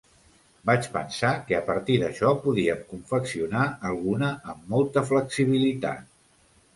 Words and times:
Vaig 0.67 0.85
pensar 0.93 1.33
que 1.49 1.57
a 1.57 1.65
partir 1.67 1.97
d'això 2.03 2.31
podíem 2.45 2.81
confeccionar 2.93 3.65
alguna 3.91 4.31
amb 4.55 4.73
molta 4.77 5.05
flexibilitat. 5.11 6.09